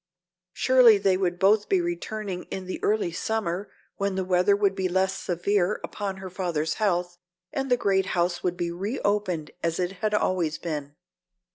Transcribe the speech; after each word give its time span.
Surely 0.53 0.97
they 0.97 1.15
would 1.15 1.37
both 1.37 1.69
be 1.69 1.79
returning 1.79 2.45
in 2.45 2.65
the 2.65 2.83
early 2.83 3.11
summer 3.11 3.69
when 3.97 4.15
the 4.15 4.25
weather 4.25 4.55
would 4.55 4.73
be 4.73 4.89
less 4.89 5.15
severe 5.15 5.79
upon 5.83 6.17
her 6.17 6.29
father's 6.31 6.73
health 6.81 7.19
and 7.53 7.69
the 7.69 7.77
great 7.77 8.07
house 8.17 8.41
would 8.41 8.57
be 8.57 8.71
reopened 8.71 9.51
as 9.61 9.77
it 9.79 9.91
had 10.01 10.15
always 10.15 10.57
been. 10.57 10.95